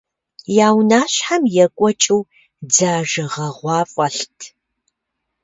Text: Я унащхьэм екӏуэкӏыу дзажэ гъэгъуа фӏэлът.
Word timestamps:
Я 0.65 0.67
унащхьэм 0.77 1.43
екӏуэкӏыу 1.63 2.21
дзажэ 2.69 3.25
гъэгъуа 3.33 3.79
фӏэлът. 3.91 4.39